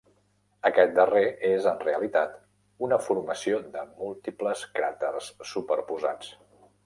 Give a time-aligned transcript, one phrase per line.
[0.69, 2.31] Aquest darrer és en realitat
[2.87, 6.35] una formació de múltiples cràters superposats.